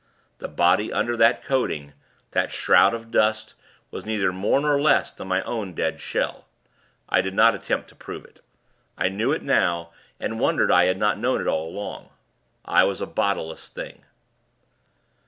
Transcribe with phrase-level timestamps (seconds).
[0.39, 1.93] The body under that coating,
[2.31, 3.53] that shroud of dust,
[3.91, 6.47] was neither more nor less than my own dead shell.
[7.07, 8.41] I did not attempt to prove it.
[8.97, 12.09] I knew it now, and wondered I had not known it all along.
[12.65, 14.01] I was a bodiless thing.